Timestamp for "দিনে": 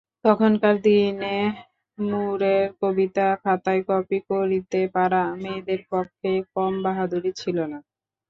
0.83-1.37